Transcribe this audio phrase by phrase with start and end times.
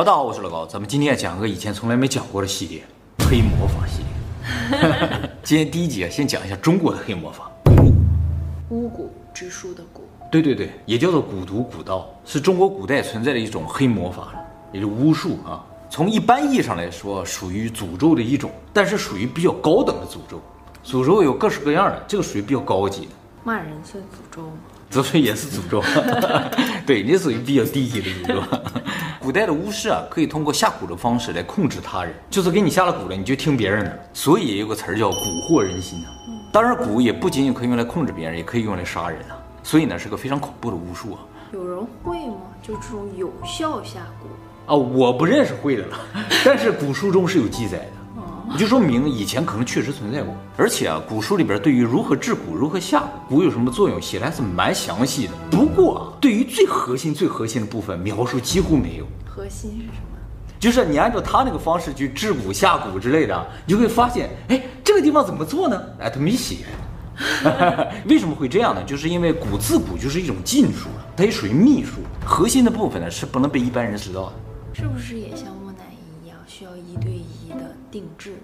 [0.00, 2.82] 好，大家好，我是老高，咱们今天讲个以前从来没讲过的系列——
[3.28, 5.30] 黑魔法系列。
[5.44, 7.92] 今天第一集啊，先讲一下中国的黑魔法——蛊。
[8.70, 10.00] 巫蛊之术的蛊。
[10.32, 14.28] 对对对，也叫做蛊毒蛊道，是中国古代存在的一种黑魔法，
[14.72, 15.62] 也就是巫术啊。
[15.90, 20.40] 从一般意义上来说，属于诅咒的一种，但是属于比较高等的诅咒。
[20.82, 23.08] 诅咒有各式各样的，这个属于比较高级的。
[23.44, 24.52] 骂人算诅咒吗？
[24.88, 25.82] 这算也是诅咒。
[26.86, 28.42] 对，你属于比较低级的诅咒。
[29.22, 34.06] 古代的巫师啊，可以通过下蛊的方式来控制他人，就是给你下了蛊了，你就听别人的。
[34.14, 35.14] 所以也有个词儿叫蛊
[35.46, 36.08] 惑人心啊。
[36.50, 39.36] 当然，蛊也不仅仅可以用来控制别人，也可以用来杀人啊。
[39.62, 41.18] 所以呢，是个非常恐怖的巫术啊。
[41.52, 42.36] 有人会吗？
[42.62, 44.74] 就这种有效下蛊啊？
[44.74, 45.98] 我不认识会的了，
[46.42, 47.92] 但是古书中是有记载的。
[48.58, 55.32] 就说明以前可能确实存在过，而且啊，古书里边对于如何治蛊、如何下蛊、蛊有什么作用，写的还是蛮详细的。
[55.50, 59.06] 不过啊，对于最核心、最核心的部分描述几乎没有。
[59.24, 60.18] 核心是什么？
[60.58, 65.80] 就是你按照他那个方式去治蛊、下蛊之类的，你就会发现，哎，这个地方怎么做呢？
[65.98, 66.56] 哎，他没写。
[68.08, 68.82] 为什么会这样呢？
[68.84, 74.32] 就是因为蛊自古就是一种禁术，它也属于秘术，核心的部分呢是不能被一般人知道的。
[74.72, 76.38] 是不是也像木乃伊一样？
[76.46, 77.12] 需要一对
[77.90, 78.34] 定制，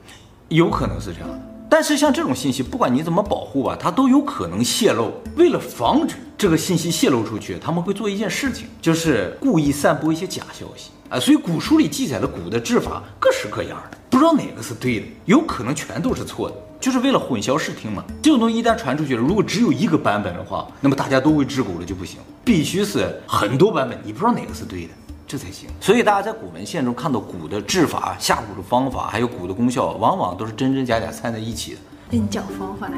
[0.48, 1.40] 有可能是这样的。
[1.68, 5.12] 但是像这种信息，不管你怎么保护吧，它都有可能泄露。
[5.36, 11.18] 为了防止这个信息泄露出去，他们会做一件事情，就是故意散播一些假消息啊。
[11.18, 18.04] 所以古书里记载的蛊的治法各式各样的，不知道哪个是对的，有可能全都是错的，就是为了混淆视听嘛。
[18.22, 24.90] 这种东西一旦传出去了，如果只有一个版本的话，那么大家都会治蛊了就不行，必须是很多版本，你不知道哪个是对的。
[25.26, 31.78] 这才行，所以大家在古文献中看到蛊的治法、下蛊的方法，还有蛊的功效，往往都是真真假假掺在一起的。
[32.10, 32.94] 那你讲方法呀？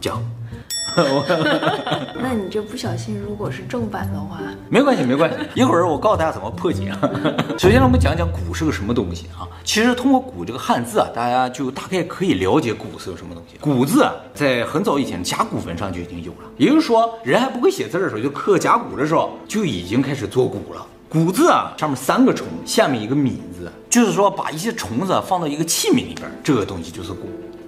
[0.00, 0.22] 讲。
[2.22, 4.38] 那你这不小心，如果是正版的话，
[4.70, 5.36] 没关系，没关系。
[5.60, 7.00] 一会儿我告诉大家怎么破解啊。
[7.58, 9.42] 首先，我们讲讲蛊是个什么东西啊？
[9.64, 13.58] 其实通过“蛊”这个汉字啊，大家就大概可以了解蛊是个什么东西。
[13.60, 20.86] “蛊”字啊，在很早以前甲骨文上就已经有了，也就是说，人还不会写字的时候，就刻甲骨的时候，就已经开始做蛊了。
[21.14, 27.18] 蛊字啊，上面三个虫，下面一个皿字，就是说把一些虫子放到一个器皿里边，这个东西就是蛊。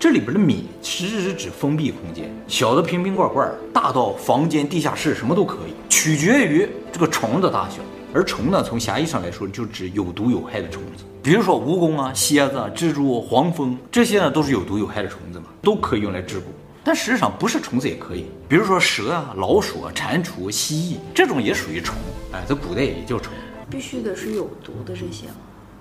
[0.00, 7.76] 这里边的米其实是指封闭空间，小的瓶瓶罐罐，大到房间、地下室，什么都可以，取决于这个虫的大小。
[8.12, 16.42] 而虫呢，从狭义上来说，就指有毒有害的虫子，比如说蜈蚣啊、蝎子、啊、蜘蛛、黄蜂，这些呢都是有毒有害的虫子嘛，都可以用来治蛊。
[16.82, 21.94] 但实际上不是虫子也可以，比如说蛇啊、老鼠啊、蟾蜍、蜥蜴，这种也属于虫。
[22.32, 23.32] 哎，在古代也叫虫，
[23.70, 25.34] 必须得是有毒的这些吗？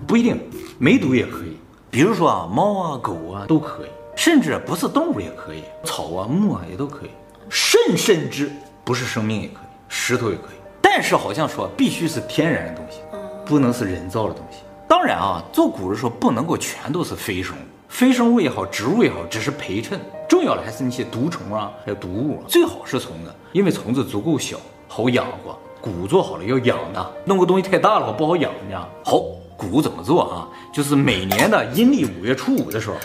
[0.06, 0.38] 不一定，
[0.78, 1.56] 没毒也可以。
[1.90, 7.10] 比如说啊，猫啊、狗啊都可以，甚至不是动物也可以，草啊、木啊也都可以。
[7.48, 8.50] 甚甚至
[8.84, 10.56] 不是生命也可以，石头也可以。
[10.80, 13.00] 但是好像说必须是天然的东西，
[13.44, 14.58] 不能是人造的东西。
[14.88, 19.98] 当然啊，做蛊的时候不能够全都是非生物，非生物也好，植物也好，只是陪衬。
[20.28, 24.58] 重要的还是那些毒虫啊，还有毒物，啊最好是虫子，因为虫子足够小，
[24.88, 25.58] 好养活。
[25.82, 28.88] 蛊做好了要养的，弄个东西太大了不好养，你知道？
[29.04, 29.16] 好，
[29.56, 30.48] 蛊怎么做啊？
[30.72, 32.96] 就是每年的阴历五月初五的时候，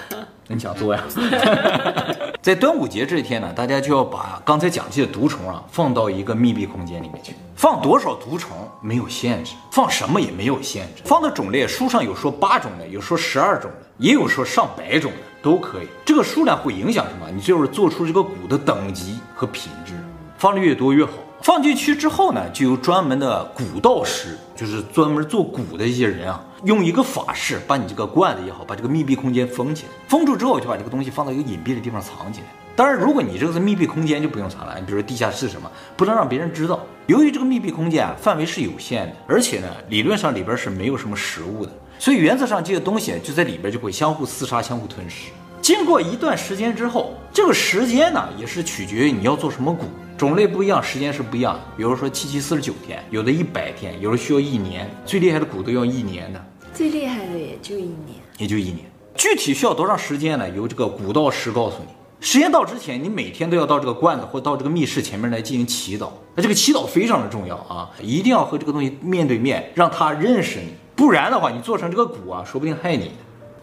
[0.47, 1.03] 你想做呀？
[2.41, 7.35] 在端午节这一天呢，大家就要把刚才讲这些毒虫啊放到一个密闭空间里面去。
[7.55, 11.03] 放多少毒虫没有限制，放什么也没有限制。
[11.05, 15.87] 放的种类，书上有说八种的，有说十二种的，也有说上百种的，都可以。
[16.03, 17.29] 这个数量会影响什么？
[17.31, 19.93] 你就是做出这个蛊的等级和品质，
[20.39, 21.11] 放的越多越好。
[21.41, 29.91] 放进去之后呢，就有专门的古道师，就是专门做蛊的一些人啊，用一个法式把你这个罐子也好，把这个密闭空间封起来。
[30.07, 32.45] 封住之后，就把这个东西放到一个隐蔽的地方藏起来。
[32.75, 34.75] 当然，如果你这个是密闭空间，就不用藏了。
[34.79, 36.79] 你比如说地下室什么，不能让别人知道。
[37.07, 45.31] 由于这个密闭空间啊，范围是有限的，而且呢，理论上里边是没有什么食物的，所以原则上这些东西就在里边就会相互厮杀、相互吞噬。
[45.59, 49.85] 经过一段时间之后，这个时间呢，也是取决于你要做什么蛊。
[50.21, 51.59] 种类不一样，时间是不一样。
[51.75, 54.87] 比如说七七四十九天，有的一百天，有的需要一年。
[55.03, 56.39] 最厉害的蛊都要一年的，
[56.71, 58.81] 最厉害的也就一年，也就一年。
[59.15, 60.47] 具体需要多长时间呢？
[60.51, 61.87] 由这个古道师告诉你。
[62.19, 66.09] 时间到之前，你每天都要到这个罐子或到这个密室前面来进行祈祷。
[66.35, 70.67] 那这个祈祷非常的重要啊，一定要和这个东西面对面，让他认识你。
[70.95, 73.09] 不然的话，你做成这个蛊啊，说不定害你。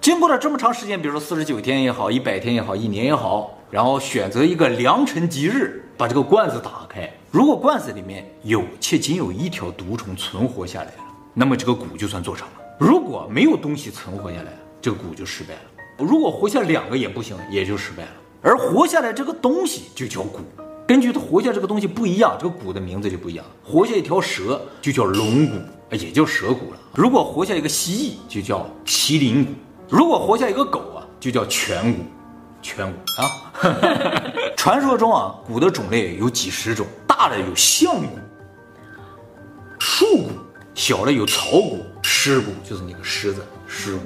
[0.00, 5.84] 经过了这么长时间，比如说四十九天也好，一百天也好，一年也好，然后选择一个良辰吉日。
[5.98, 11.04] 把这个罐子打开，如果罐子里面有且仅有一条毒虫存活下来了，
[11.34, 15.60] 那么这个蛊就算做成了；如果没有东西存活下来，这个蛊就失败了。
[15.98, 18.10] 如果活下两个也不行，也就失败了。
[18.40, 20.38] 而活下来这个东西就叫蛊，
[20.86, 23.44] 根据它活下这个东西不一样，这个蛊的名字就不一样。
[23.64, 25.60] 活下一条蛇就叫龙蛊，
[25.90, 26.78] 也叫蛇蛊了。
[26.94, 29.48] 如果活下一个蜥蜴，就叫麒麟蛊；
[29.88, 31.96] 如果活下一个狗啊，就叫犬蛊。
[32.60, 33.52] 犬骨啊，
[34.56, 38.18] 传说中啊，骨的种类有几十种，大的有象骨、
[39.78, 40.30] 树骨，
[40.74, 44.02] 小的有草骨、狮骨，就是那个狮子狮骨。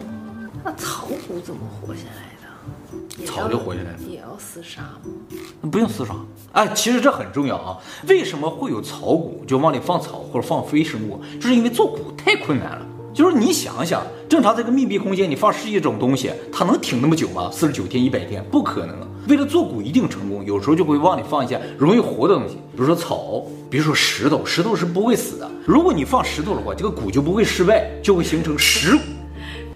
[0.65, 3.27] 那草骨怎么活下来的？
[3.27, 5.71] 草就活下来了，也要厮杀吗？
[5.71, 6.15] 不用厮杀。
[6.53, 7.79] 哎，其实这很重要啊。
[8.07, 9.45] 为什么会有草骨？
[9.47, 12.87] 就往里放草或者放非生物，就是因为做骨太困难了。
[13.15, 17.51] 就是你想想，正常这个密闭空间，你放十几种东西，它能挺那么久吗？
[17.53, 18.97] 四十九天、一百天，不可能。
[19.29, 25.51] 为了做骨一定成功，有时候就会往里放一些容易活的东西，比如说草，比如说石头，石头是不会死的。
[25.67, 29.03] 如果你放石头的话，这个骨就不会失败，就会形成石骨。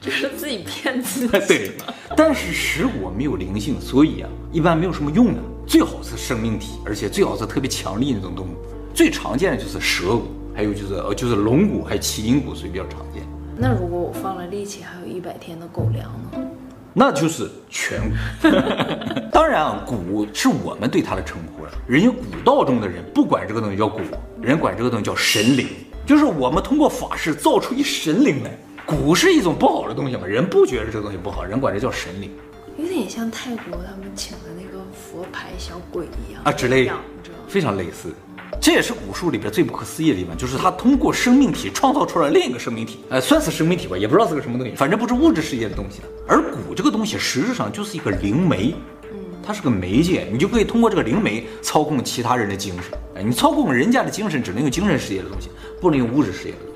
[0.00, 1.38] 就是自己骗自己。
[1.46, 1.72] 对，
[2.16, 5.40] 但是石骨没有灵性，所以啊，一般没有什么用的。
[5.66, 8.50] 最好是生命体，而且最好是特别强力那种动物。
[8.94, 10.22] 最常见的就是蛇骨，
[10.56, 13.22] 还有就是呃就是龙骨，还有麒麟骨，所以比较常见。
[13.56, 16.40] 那如果我放了力气，还有一百天的狗粮呢？
[16.94, 18.48] 那就是全骨。
[19.30, 21.70] 当然啊，骨是我们对它的称呼了。
[21.86, 24.00] 人家古道中的人不管这个东西叫骨，
[24.40, 25.68] 人管这个东西叫神灵，
[26.06, 28.50] 就是我们通过法事造出一神灵来。
[28.86, 32.30] 骨是一种不好的东西嘛，人不觉得这个东西不好，人管这叫神灵，
[32.78, 36.92] 有点像泰国他们请的那个佛牌小鬼一样啊之类的，
[37.48, 38.14] 非常类似。
[38.60, 46.00] 这也是古术里边最不可思议的地方，就是他通过生命体创造出了另一个生命体，呃，算是生命体吧，也不知道是个什么东西，反正不是物质世界的东西。
[46.26, 48.74] 而蛊这个东西实质上就是一个灵媒，
[49.42, 52.98] 它是个媒介，你就可以通过这个灵媒操控其他人的精神。
[53.16, 55.48] 哎，你操控人家的精神只能用精神世界的东西，
[55.80, 56.75] 不能用物质世界的东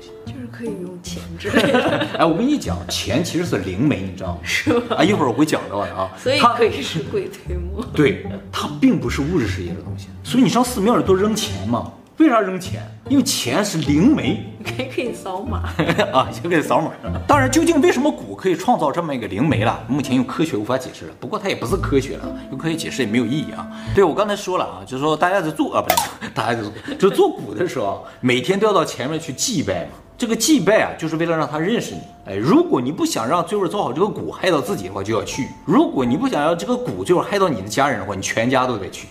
[0.51, 2.07] 可以用钱之类的。
[2.19, 4.39] 哎，我跟你讲，钱其实是灵媒，你知道吗？
[4.43, 4.81] 是吗？
[4.97, 6.11] 啊，一会儿我会讲到的啊。
[6.17, 7.85] 所以可以是鬼推磨。
[7.93, 10.07] 对，它并不是物质世界的东西。
[10.23, 11.91] 所以你上寺庙里都扔钱嘛？
[12.17, 12.83] 为啥扔钱？
[13.09, 15.63] 因为钱是灵媒，可以可以扫码
[16.13, 16.91] 啊，也可以扫码。
[17.27, 19.83] 当然，究竟为什么蛊可以创造这么一个灵媒了？
[19.87, 21.13] 目前用科学无法解释了。
[21.19, 23.67] 不过它也不是科学了，用科学解释也没有意义啊。
[23.95, 29.91] 对，我刚才说了啊，就是说大家在做啊，不对，大家在做，就做蛊的时候，每天都要到前面去祭拜嘛。
[30.21, 32.01] 这个祭拜啊，就是为了让他认识你。
[32.27, 39.07] 哎，如果你不想让最后造好这个蛊害到自己的话，就要去；如果你不想要这个蛊最后害到你的家人的话，你全家都得去。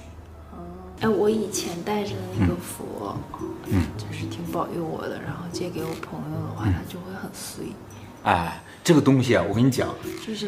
[1.00, 3.16] 哎，我以前带着的那个佛，
[3.66, 7.72] 嗯，就是挺保佑我的，然后借给我朋友的话，他就会很随意。
[8.22, 8.62] 哎。
[8.82, 9.88] 这个东西啊，我跟你讲，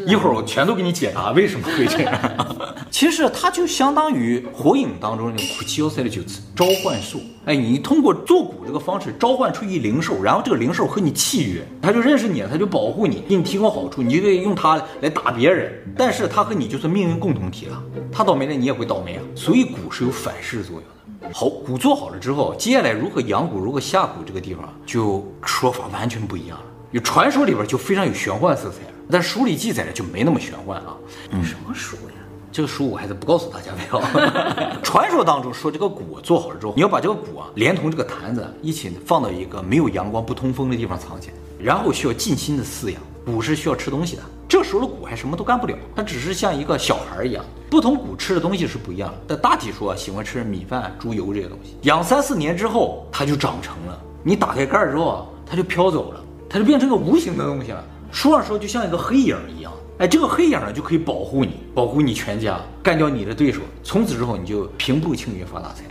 [0.06, 2.20] 一会儿我全都给你解答为什么会这样。
[2.90, 7.20] 其实它就相当于火影当中那个苦蕎塞的九次召唤术。
[7.44, 15.72] 哎，你通过做骨这个方式召唤出一灵兽，然后这个灵兽和你契约，它就认识你了，他就保护你，给你提供好处，你就可以用它来打别人。
[15.96, 19.22] 但是它和你就是命运共同体了，他倒霉了，你也会倒霉啊。
[19.34, 21.34] 所以骨是有反噬作用的。
[21.34, 26.64] 好，骨做好了之后，接下来如何养骨，如何下骨，这个地方就说法完全不一样了。
[26.92, 28.76] 有传说里边就非常有玄幻色彩，
[29.10, 30.94] 但书里记载的就没那么玄幻啊。
[31.30, 32.12] 嗯，什么书呀？
[32.52, 33.98] 这个书我还是不告诉大家为好。
[34.84, 43.00] 传说当中说，这个蛊做好了之后，你要把这个蛊啊，连同这个坛子一起放到一个没有阳光、不通风的地方藏起来，然后需要尽心的饲养。
[43.24, 47.42] 蛊是需要吃东西的，这时候的蛊还什么都干不了，它只是像一个小孩一样。
[47.70, 51.74] 不同蛊吃的东西是不一样的，但大体说喜欢吃米饭、猪油这些东西。
[51.82, 53.98] 养三四年之后，它就长成了。
[54.22, 56.20] 你打开盖之后啊，它就飘走了。
[56.52, 65.84] 它就变成个无形的东西了，说着说就像一个黑影一样，哎，这个黑影呢就可以保护你，保护你全家，干掉你的对手，从此之后你就平步青云发大财，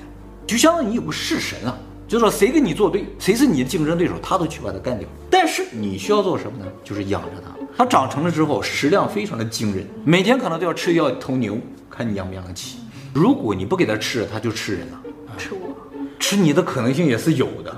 [0.45, 1.75] 就相当于你有个式神啊，
[2.07, 5.07] 就说谁跟你作对，谁是你的竞争对手，他都去把他干掉。
[5.31, 6.71] 但是你需要做什么呢？
[6.83, 11.57] 就是养着它，它长成了之后食量非常的惊人，每天可能都要吃掉一头牛，
[11.89, 12.77] 看你养不养得起。
[13.15, 15.01] 如果你不给它吃，它就吃人了，
[15.39, 15.75] 吃我，
[16.19, 17.74] 吃你的可能性也是有的。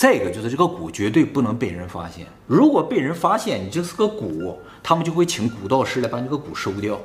[0.00, 6.98] 再一个就是这个骨绝对不能被人发现，如果被人发现你这是个骨，他们就会请蛊道师来把你这个骨收掉。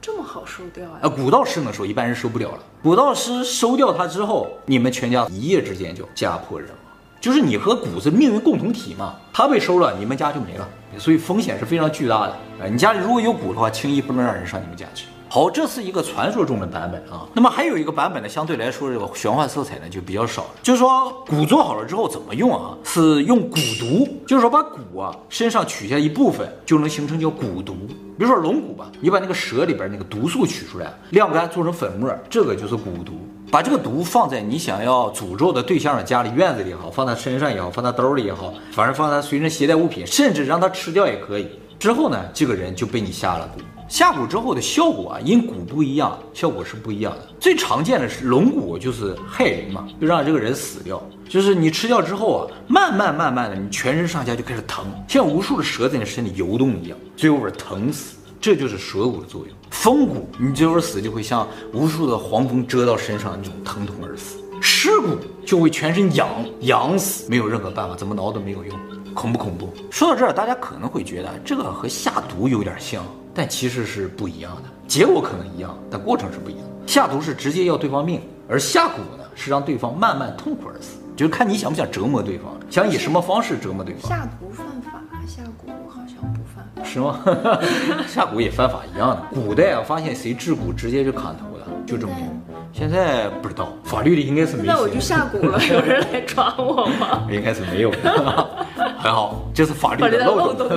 [0.00, 1.00] 这么好收掉啊？
[1.02, 2.60] 啊，蛊道师能收，一般人收不了了。
[2.82, 6.76] 蛊道师收掉它之后，你们全家一夜之间就家破人亡。
[7.20, 10.66] 就是你和骨是命运共同体嘛，他被收了，你们家就没了，
[10.96, 12.32] 所以风险是非常巨大的。
[12.58, 15.08] 啊，你家里如果有骨的话，轻易不能让人上你们家去。
[15.32, 17.24] 好，这是一个传说中的版本啊。
[17.32, 20.48] 那么还有一个版本呢，相对来说这个玄幻色彩呢就比较少了。
[20.60, 22.76] 就是说蛊做好了之后怎么用啊？
[22.82, 27.74] 是用蛊毒，就是说把蛊啊身上取下一部分，就能形成叫蛊毒。
[28.18, 33.12] 比如说龙骨吧，你把那个蛇里边那个毒素取出来，晾干做成粉末，这个就是蛊毒。
[33.52, 41.48] 把这个毒放在你想要诅咒的对象的家里院子里也好，放在身上也好，放在兜里也好，反正放在随身携带物品，甚至让他吃掉也可以。
[41.78, 43.60] 之后呢，这个人就被你下了蛊。
[43.90, 47.28] 下蛊之后的效果啊，因蛊不一样，效果是不一样的。
[47.40, 51.02] 最常见的是龙蛊，就是害人嘛，就让这个人死掉。
[51.28, 58.14] 就是你吃掉之后啊，慢慢慢慢的，你全身上下就开始疼，像无数的蛇在你身体游动一样，最后边疼死。
[58.40, 59.56] 这就是蛇蛊的作用。
[59.70, 64.38] 风蛊，你最后死就会像无数的黄蜂蛰到身上那种疼痛而死。
[64.60, 66.28] 尸蛊就会全身痒，
[66.60, 68.78] 痒死，没有任何办法，怎么挠都没有用，
[69.14, 69.68] 恐不恐怖？
[69.90, 74.62] 说到这儿，大家可能会觉得这个和下毒有点像，但其实是不一样的。
[74.86, 76.62] 结果可能一样，但过程是不一样。
[76.86, 84.10] 下毒是直接要对方命，而下蛊呢是让对方慢慢痛苦而死，就是看你想不想折磨对方，想以什么方式折磨对方。
[84.10, 86.82] 下毒犯法，下蛊好像不犯法。
[86.82, 87.20] 是吗？
[88.08, 89.22] 下蛊也犯法一样的。
[89.32, 92.28] 古代啊，发现谁制蛊，直接就砍头了，就这么用。
[92.72, 94.72] 现在不知道，法律里应该是没有。
[94.72, 97.26] 那我就下蛊了，有人来抓我吗？
[97.30, 98.48] 应该是没有的，
[98.98, 100.68] 还好，这是法律的漏洞。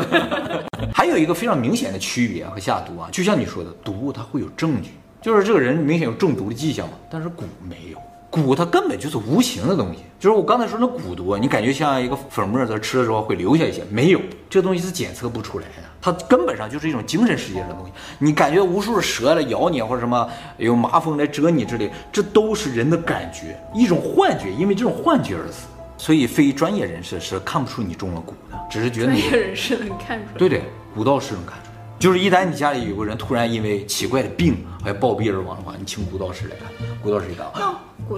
[0.93, 7.97] 还有一个非常明显的区别啊，和下毒啊，就像你说的，毒它会有证据，就是这个人明显有中毒的迹象嘛，但是蛊没有。
[8.31, 14.19] 蛊它根本就是无形的东西，就是我刚才说那蛊毒，你感觉像一个粉末在吃的时候会留下一些，没有，
[14.49, 17.91] 这个东西是检测不出来的，它根本上就是一种精神世界的东西。
[18.17, 25.67] 你感觉无数的蛇来咬你，或者什么有麻风来蛰你之类，这都是人的感觉，一种幻觉，因为这种幻觉而死。
[25.95, 30.37] 所以非专业人士是看不出你中了蛊的，只是觉得你专业人士能看出来。
[30.39, 30.63] 对对，
[30.95, 31.73] 蛊道士能看出来。
[31.99, 36.67] 就是一旦你家里有个人突然因为奇怪的病还暴毙而亡的话，你请古道士来看，
[37.01, 37.47] 古道士一看，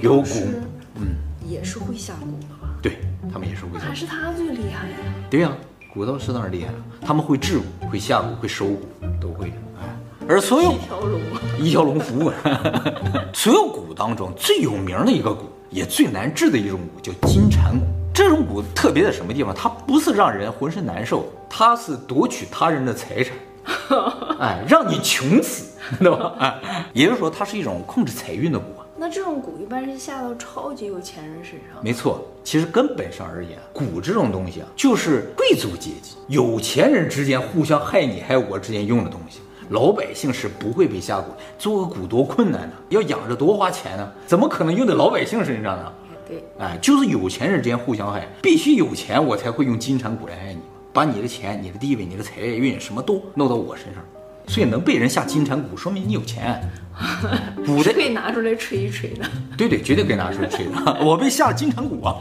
[0.01, 0.46] 有蛊，
[0.96, 1.15] 嗯，
[1.48, 2.70] 也是会下蛊的吧？
[2.82, 2.98] 对，
[3.32, 3.88] 他们也是会下蛊。
[3.89, 4.98] 还是他最厉害呀？
[5.29, 5.51] 对呀，
[5.94, 8.79] 古道士当然厉害了，他们会治蛊，会下蛊，会收蛊，
[9.22, 9.51] 都会
[10.27, 11.22] 而所有一条龙，
[11.60, 12.32] 一条龙服务，
[13.32, 17.82] 所有蛊当中最有名的一个蛊，也最难治的一种蛊，叫金蝉蛊。
[18.15, 19.53] 这种蛊特别在什么地方？
[19.53, 23.36] 它不是让人浑身难受，它是夺取他人的财产。
[24.39, 26.34] 哎，让你穷死，对吧？
[26.39, 28.62] 哎，也就是说，它是一种控制财运的蛊。
[28.95, 31.84] 那这种蛊一般是下到超级有钱人身上。
[31.84, 39.41] 没错，其实根本上而言，蛊这种东西啊，就是贵族阶级、有钱人之间互相害你害我之间用的东西。
[39.69, 41.24] 老百姓是不会被下蛊，
[41.60, 42.74] 做个蛊多困难呢？
[42.88, 44.10] 要养着多花钱呢？
[44.25, 45.91] 怎么可能用在老百姓身上呢？
[46.27, 50.60] 对，哎，就是有钱人之间互相害，必须有钱我才会用金蝉蛊来害你。
[50.91, 54.03] 把你的钱、你的地位、你的财运什么都弄到我身上，
[54.48, 56.62] 所以能被人下金蝉蛊，说明你有钱。
[57.65, 59.29] 蛊的可以拿出来吹一吹的。
[59.58, 60.98] 对对，绝对可以拿出来吹 的。
[61.03, 62.15] 我被下了金蝉蛊啊！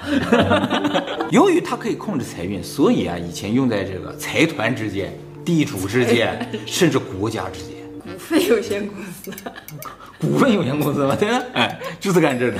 [1.30, 7.75] 由于它可以控制财运，所以啊，以前用在这个财团之间、地主之间，甚至国家之间。
[8.02, 9.30] 股份有限公司。
[10.25, 11.14] 股份有限公司嘛？
[11.16, 11.45] 对吧？
[11.54, 12.59] 哎，就是干这个。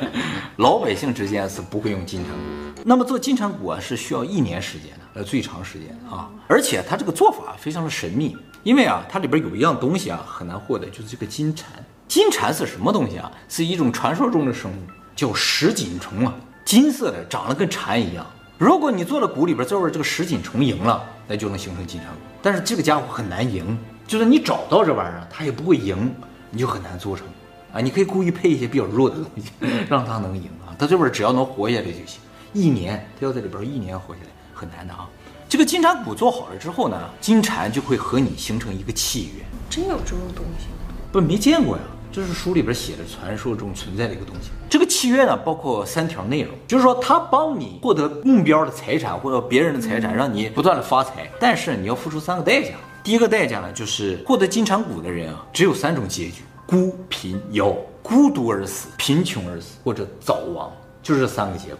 [0.56, 2.82] 老百姓之间是不会用金蝉蛊。
[2.84, 11.68] 那么做金蝉股啊，是需要一年时间的，呃，最长时间啊，而且它这个做法非常的神秘，因为啊，它里边有一样东西啊，很难获得，就是这个金蝉。
[12.08, 13.30] 金蝉是什么东西啊？
[13.48, 14.74] 是一种传说中的生物，
[15.14, 18.26] 叫石锦虫啊，金色的，长得跟蝉一样。
[18.58, 22.20] 如果你做了股里边，最后这个石锦虫赢了，那就能形成金蝉股。
[22.42, 26.14] 但是这个家伙很难赢，就是你找到这玩意儿，它也不会赢，
[26.50, 27.26] 你就很难做成
[27.72, 27.80] 啊。
[27.80, 29.50] 你可以故意配一些比较弱的东西，
[29.88, 30.74] 让他能赢啊。
[30.78, 32.20] 他这边只要能活下来就行。
[32.52, 35.08] 一年，他要在里边一年活下来，很难的啊。
[35.48, 39.44] 这个金蝉蛊做好了之后呢，金蝉就会和你形成一个契约。
[39.68, 40.94] 真有这种东西吗？
[41.12, 41.82] 不，没见过呀。
[42.12, 44.50] 这是书里边写的，传说中存在的一个东西。
[44.68, 52.70] 这个契约呢，包括三条内容，就是说他帮你获得目标的财产或者别人的财产，让你不断的发财，但是你要付出三个代价。
[53.02, 57.74] 第一个代价呢，就是获得金蝉蛊的人啊，只有三种结局：孤、贫、夭。
[58.02, 61.78] 孤独而死，贫穷而死，或者早亡，就是这三个结果。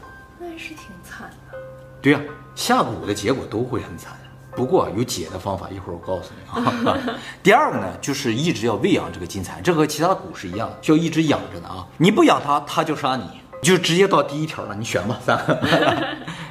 [0.56, 1.58] 是挺惨的，
[2.02, 4.12] 对呀、啊，下蛊的结果都会很惨。
[4.54, 6.96] 不过有解的方法，一会儿我告诉你啊。
[7.42, 11.86] 第二个呢，就是一直要喂养这个金蝉，这和其他的蛊是一样的，需要一直养着的啊。
[11.96, 13.24] 你不养它，它就杀你，
[13.62, 14.74] 就直接到第一条了。
[14.74, 15.58] 你选吧，三个。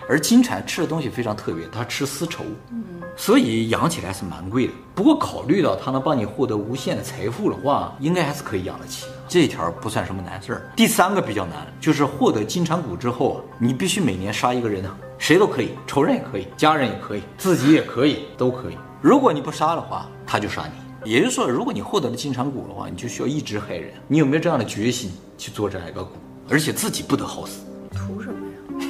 [0.09, 2.83] 而金蝉吃的东西非常特别，它吃丝绸，嗯，
[3.15, 4.73] 所以养起来是蛮贵的。
[4.95, 9.05] 不过考虑到它能帮你获得无限的财富的话，应该还是可以养得起。
[9.27, 10.71] 这一条不算什么难事儿。
[10.75, 18.77] 第三个比较难，就是获得金蝉蛊之后，你必须每年杀一个人啊，谁都可以，仇人也可以，家人也可以，自己也可以，都可以。
[19.01, 21.11] 如果你不杀的话，他就杀你。
[21.11, 23.93] 也就是说，如果你获得了金蝉蛊的话，你就需要一直害人。
[24.07, 26.07] 你有没有这样的决心去做这样一个蛊？
[26.49, 27.61] 而且自己不得好死。
[27.91, 28.38] 图什么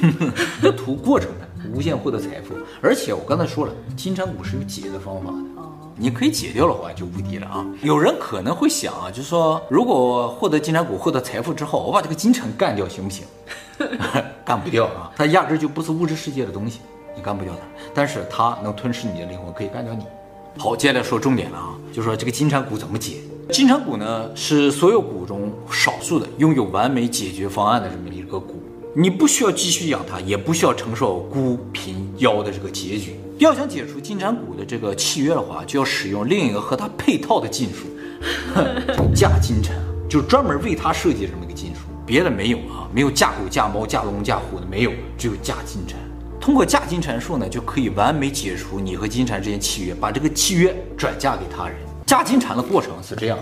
[0.62, 0.74] 呀？
[0.76, 2.54] 图过程的，无限获得财富。
[2.80, 5.36] 而且我刚才说了，金蝉蛊是有解的方法的。
[5.96, 7.66] 你可以解掉的话就无敌了啊！
[7.82, 13.26] 有人可能会想啊，就是说，如果获得金蝉蛊、获得财富之后，我把这个金蝉干掉行不行？
[14.44, 16.80] 干不掉啊，它压根就不是物质世界的东西，
[17.14, 17.60] 你干不掉它。
[17.92, 20.04] 但是它能吞噬你的灵魂，可以干掉你。
[20.56, 23.18] 好，接下来说重点了啊，就说这个金蝉蛊怎么解？
[23.52, 28.54] 金蝉蛊呢是所有蛊中少数的拥有完美解决方案的这么一个蛊，
[28.92, 33.14] 你不需要继续养它，也不需要承受孤贫夭的这个结局。
[33.38, 37.86] 要想解除金蝉蛊的这个契约的话，就要使用另一个和它配套的禁术，
[39.14, 39.76] 嫁金蝉，
[40.08, 45.96] 就专门为它设计这么一个禁术，别的没有啊，没有嫁狗、嫁猫、嫁龙、嫁虎的没有，只有嫁金蝉。
[46.40, 51.76] 通过嫁金蝉术呢，就可以完美解除你和金蝉之间契约，把这个契约转嫁给他人。
[52.10, 53.38] 加金蝉的过程是这样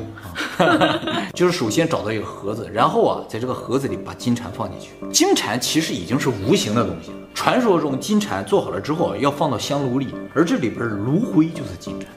[0.58, 1.00] 的啊，
[1.32, 4.90] 就是首先找到一个盒子，然后啊，在这个盒子里把金蝉放进去。
[5.10, 7.16] 金蝉其实已经是无形的东西了。
[7.32, 12.10] 传说中金蝉做好了之后要放到香炉里，而这里边炉灰就是金蝉。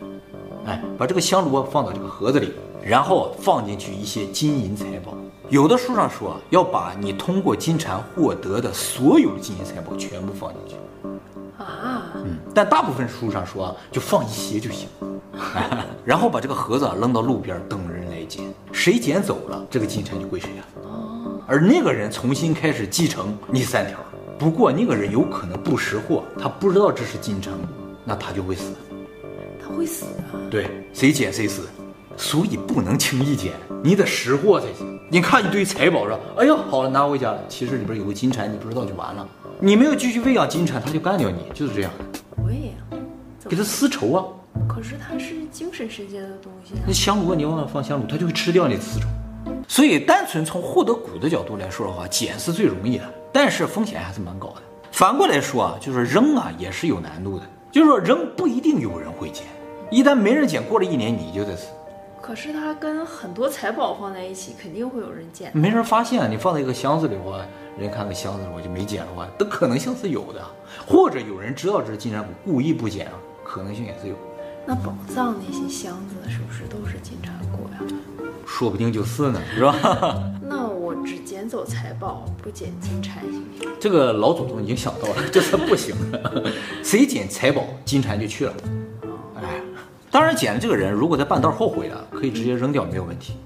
[0.66, 2.52] 哎，把这个香炉放到这个盒子里，
[2.84, 5.16] 然后放进去一些金银财宝。
[5.48, 10.76] 有的书上说要把你通过金蝉获得的所有金银财宝全部放进去。
[11.62, 14.88] 啊，嗯，但大部分书上说就放一些就行，
[16.06, 20.62] 然后把这个盒子扔到路边等人来捡，谁捡走了，这个金蝉就归谁啊。
[20.84, 23.98] 哦，而那个人重新开始继承你三条，
[24.38, 27.54] 不过那个人有可能不识货，他不知道这是金蝉，
[28.04, 28.74] 那他就会死。
[29.64, 30.36] 他会死啊？
[30.50, 31.68] 对，谁捡谁死。
[32.18, 34.91] 所以不能轻易捡，你得识货才行。
[35.14, 36.20] 你看一堆财宝是吧？
[36.38, 37.44] 哎呀，好了，拿回家了。
[37.50, 39.28] 其实里边有个金蝉，你不知道就完了。
[39.60, 42.20] 你没有继续喂养金蝉，它就干掉你，就是这样的。
[42.48, 42.72] 喂，
[43.50, 44.24] 给它丝绸啊。
[44.70, 46.84] 可是它是精神世界的东西啊。
[46.88, 49.08] 那香炉你往那放香炉，它就会吃掉你的丝绸。
[49.68, 53.04] 所以单纯从获得蛊的角度来说的话，捡是最容易的，
[53.34, 54.62] 但是风险还是蛮高的。
[54.94, 59.46] 反过来说啊，就是扔啊也是有难度的，就是说扔不一定有人会捡，
[59.92, 61.68] 一旦没人捡，过了一年你就得死。
[62.22, 65.52] 可是它跟很多财宝放在一起，肯定会有人捡。
[65.54, 67.44] 没人发现，你放在一个箱子里的话，
[67.78, 70.42] 人看个箱子我就没捡的话，的可能性是有的。
[70.88, 73.10] 或者有人知道这是金蝉蛊，故意不捡，
[73.44, 74.16] 可能性也是有。
[74.66, 77.94] 那宝藏那些箱子是不是都是金蝉蛊呀？
[78.46, 79.76] 说不定就是呢，是吧？
[80.48, 83.72] 那我只捡走财宝，不捡金蝉行不行？
[83.80, 86.52] 这个老祖宗已经想到了，这是不行的。
[86.84, 88.54] 谁捡财宝，金蝉就去了。
[90.12, 93.38] 当然，捡的这个人如果在半道后悔了，可以直接扔掉，没有问题。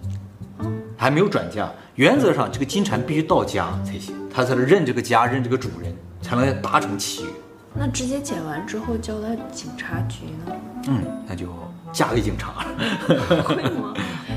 [0.97, 7.29] 还没有转嫁，原则上这个金蝉必须到家才行，他才能认这个家，认这个主人，才能达成契约。
[7.75, 10.55] 那直接捡完之后交到警察局呢？
[10.87, 11.47] 嗯，那就
[11.91, 13.43] 嫁给警察了。
[13.43, 13.93] 会吗？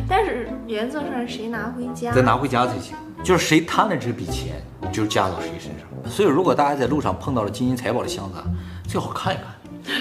[0.06, 2.12] 但是原则上谁拿回家？
[2.12, 4.60] 再拿回家才行，就是谁贪了这笔钱，
[4.92, 6.10] 就是嫁到谁身上。
[6.10, 8.38] 所以，如果大家在路上碰到了金银财宝的箱子，
[8.86, 9.46] 最好看一看。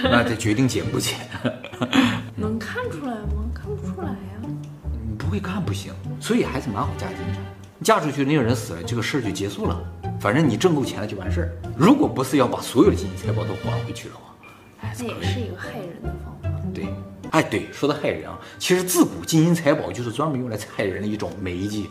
[0.03, 1.15] 那再决定捡不捡，
[5.27, 7.43] 不会干不行，所以还是蛮好嫁金蝉。
[7.83, 9.77] 嫁出去那个人死了，这个事儿就结束了。
[10.21, 11.51] 反正你挣够钱了就完事儿。
[11.75, 14.33] 如果不是要把所有的金银财宝都还回去的话，
[14.81, 16.49] 那也是一个害人的方法。
[16.73, 16.87] 对，
[17.31, 21.83] 哎对，说到害人啊，其实自古金银财宝就是专门用来害人的一种媒介。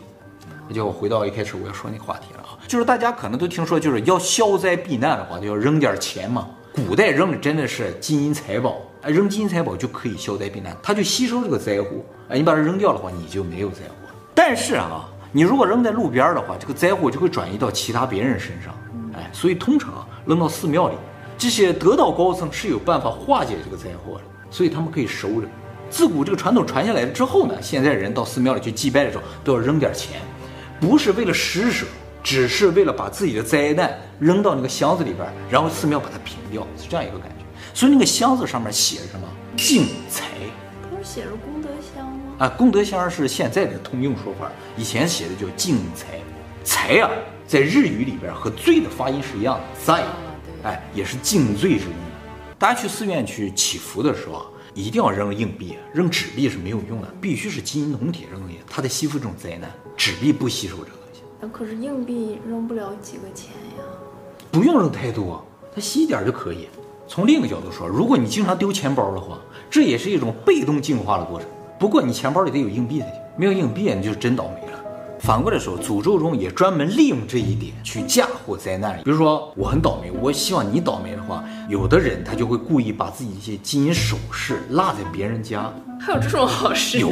[0.67, 6.47] 那就回到一开始我要说那个话题了啊，就是大家可能都听说，就是要消灾避难的话，就要扔点钱嘛。
[6.73, 11.89] 古代扔的真的是金银财宝，哎，扔金银财宝就可以消灾避难，它就吸收这个灾祸。
[12.29, 14.09] 哎，你把它扔掉的话，你就没有灾祸。
[14.33, 18.73] 但是啊，你如果扔在路边的话，这个灾祸就会转移到其他别人身上。
[19.13, 20.95] 哎，所以通常扔到寺庙里，
[21.37, 25.47] 这些得道高僧是有办法化解这个灾祸的，所以他们可以收着。
[25.89, 30.19] 自古这个传统传下来了之后呢，现在人到寺庙里去祭拜的时候都要扔点钱，
[30.79, 31.85] 不是为了施舍。
[32.23, 37.36] 只是为了把自己的灾难扔到那个箱子里边，然后寺庙把它平掉，是这样一个感觉。
[37.77, 39.27] 所以那个箱子上面写着什么？
[39.55, 40.25] 敬财，
[40.89, 42.33] 不是写着功德箱吗？
[42.39, 46.19] 啊，功德箱是现在的通用说法，以前写的叫敬财。
[46.63, 47.11] 财啊，
[47.45, 50.03] 在日语里边和罪的发音是一样的，在，
[50.63, 51.93] 哎，也是敬罪之意。
[52.57, 60.85] 大家去寺院去祈福的时候，一定要扔硬币，扔纸币是没有用的，必须是金银铜铁扔的，它得吸附这种灾难，纸币不吸收这
[61.47, 61.47] 个。
[61.53, 63.83] 可是硬币扔不了几个钱呀，
[64.51, 66.67] 不用扔太多，它吸一点就可以。
[67.07, 69.37] 从另一个角度说，如果你经常丢钱包的话，
[69.69, 71.47] 这也是一种被动进化的过程。
[71.79, 74.79] 不过你钱包里得有硬币才行，没有硬币你就真倒霉了。
[75.19, 79.01] 反过来说，诅咒中也专门利用这一点去嫁祸灾难。
[79.03, 85.71] 比如说我很倒霉，我希望你倒霉的话，有的人他就会故意把自己一些金银首饰落在别人家。
[85.99, 86.99] 还有这种好事？
[86.99, 87.09] 有。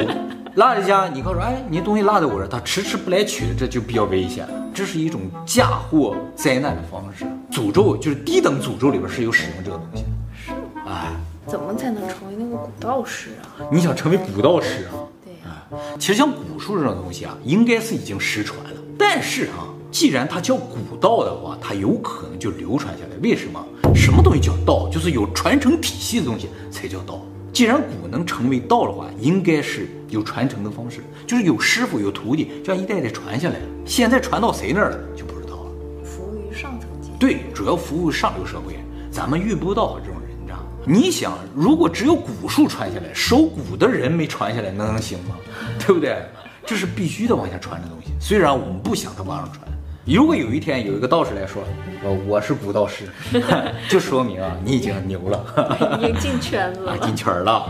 [0.54, 4.46] 落在家，你告诉说，哎，你东西落在我这儿，他迟迟不来取，这就比较危险。
[4.76, 7.24] 这是一种嫁祸灾难的方式。
[7.50, 10.08] 诅咒就是低等诅咒里边是有使用这个东西的。
[10.44, 10.82] 是吗？
[10.86, 13.64] 哎，怎么才能成为那个古道士啊？
[13.72, 15.08] 你想成为古道士啊？
[15.24, 15.96] 对呀。
[15.98, 18.76] 其实像古术这种东西啊，应该是已经失传了。
[18.98, 23.16] 但是啊，既然它叫古道的话，它有可能就流传下来。
[23.22, 23.64] 为什么？
[23.94, 24.90] 什么东西叫道？
[24.90, 27.22] 就是有传承体系的东西才叫道。
[27.50, 33.64] 既然古能成为道的话，应该是有传承的方式，就是有师傅有徒弟，这样一代代传下来了。
[33.84, 35.70] 现在传到谁那儿了就不知道了。
[36.04, 37.12] 服务于上层阶级。
[37.18, 38.76] 对，主要服务上流社会，
[39.10, 40.64] 咱们遇不到这种人，你知道吗？
[40.86, 45.34] 你想，如果只有古树传下来，守古的人没传下来，那能行吗？
[45.78, 46.16] 对不对？
[46.64, 48.12] 这是必须得往下传的东西。
[48.20, 49.66] 虽然我们不想它往上传。
[50.14, 51.64] 如果有一天有一个道士来说，
[52.04, 53.08] 呃，我是古道士，
[53.90, 55.44] 就说明啊，你已经牛了，
[55.98, 57.66] 已经进圈子了， 进圈了，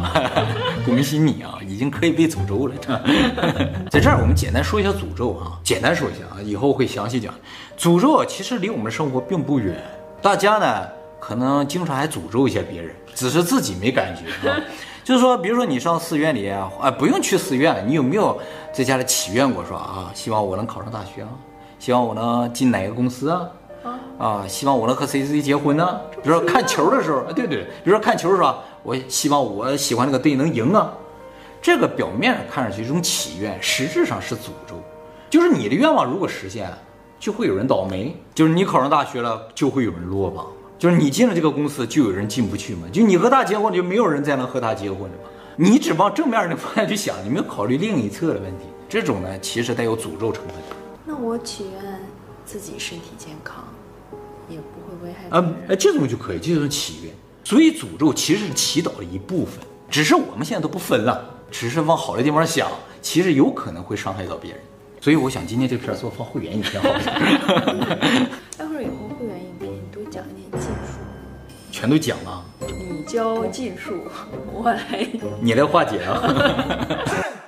[0.85, 2.75] 恭喜你啊，已经可以被诅咒了。
[3.90, 7.33] 在这儿，我们简单说一下诅咒啊，简单说一下啊，以后会详细讲。
[7.79, 9.83] 诅咒其实离我们生活并不远，
[10.20, 10.87] 大家呢
[11.18, 14.61] 可能经常还诅咒一下别人，只是自己没感觉啊。
[15.03, 18.38] 就是说，比如说你上寺院里啊，啊，不用去寺院了，你有没有
[18.75, 21.29] 在家里祈愿过说啊，希望我能考上大学啊？
[21.78, 23.48] 希望我能进哪个公司啊？
[24.18, 26.00] 啊，希望我能和谁谁结婚呢？
[26.22, 30.92] 比如说看球的时候，对对，比如说看球的时候，我希望我喜欢那个队能赢啊。
[31.60, 34.74] 这个表面上看上去一种祈愿，实质上是诅咒。
[35.28, 36.70] 就是你的愿望如果实现，
[37.18, 38.16] 就会有人倒霉。
[38.34, 40.46] 就是你考上大学了，就会有人落榜。
[40.78, 42.82] 就是你进了这个公司，就有人进不去嘛。
[42.92, 45.30] 就你和他结婚，就没有人再能和他结婚了嘛。
[45.56, 48.64] 你只往正面的方向去想，你没有考虑另一侧的问题。
[48.88, 50.54] 这种呢，其实带有诅咒成分。
[51.09, 52.01] 那我祈愿
[52.45, 53.64] 自己身体健康，
[54.49, 55.29] 也不会危害。
[55.38, 57.14] 啊，哎，这种就可以，这种祈愿。
[57.45, 62.69] 所以诅咒其实是祈祷的一部分，只是我们现在都不分了，只是往好的地方想，
[63.01, 64.61] 其实有可能会伤害到别人。
[65.01, 66.99] 所以我想今天这片做放会员也挺好的。
[68.59, 70.99] 待会儿以后会员影片你多讲一点技术，
[71.71, 72.45] 全都讲了。
[72.66, 74.09] 你教技术，
[74.53, 75.09] 我来，
[75.40, 76.21] 你来化解啊。